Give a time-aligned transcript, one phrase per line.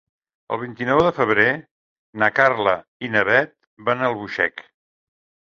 [0.55, 1.45] El vint-i-nou de febrer
[2.23, 2.75] na Carla
[3.09, 3.55] i na Bet
[3.91, 4.67] van a Albuixec.